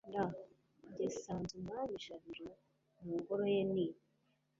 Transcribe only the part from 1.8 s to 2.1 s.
i